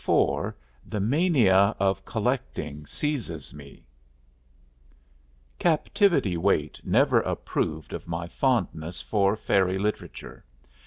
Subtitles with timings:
[0.03, 3.85] IV THE MANIA OF COLLECTING SEIZES ME
[5.59, 10.43] Captivity Waite never approved of my fondness for fairy literature.